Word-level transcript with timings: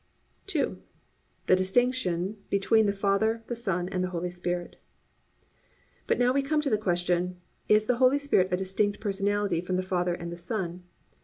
II. 0.55 0.77
THE 1.45 1.55
DISTINCTION 1.55 2.37
BETWEEN 2.49 2.87
THE 2.87 2.91
FATHER, 2.91 3.43
THE 3.45 3.55
SON 3.55 3.87
AND 3.89 4.03
THE 4.03 4.09
HOLY 4.09 4.31
SPIRIT 4.31 4.77
But 6.07 6.17
now 6.17 6.33
we 6.33 6.41
come 6.41 6.59
to 6.61 6.71
the 6.71 6.77
question, 6.79 7.37
Is 7.69 7.85
the 7.85 7.97
Holy 7.97 8.17
Spirit 8.17 8.47
a 8.51 8.57
distinct 8.57 8.99
personality 8.99 9.61
from 9.61 9.75
the 9.77 9.83
Father 9.83 10.15
and 10.15 10.21
from 10.23 10.29
the 10.31 10.37
Son? 10.37 10.83